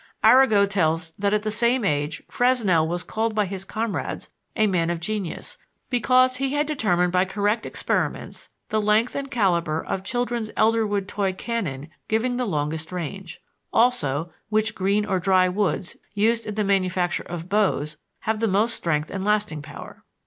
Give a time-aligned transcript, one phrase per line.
[0.23, 4.89] Arago tells that at the same age Fresnel was called by his comrades a "man
[4.89, 5.59] of genius,"
[5.91, 11.07] because he had determined by correct experiments "the length and caliber of children's elder wood
[11.07, 16.63] toy cannon giving the longest range; also, which green or dry woods used in the
[16.63, 20.03] manufacture of bows have most strength and lasting power."